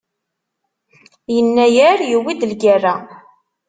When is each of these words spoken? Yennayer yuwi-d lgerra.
Yennayer 1.33 1.99
yuwi-d 2.11 2.41
lgerra. 2.51 2.95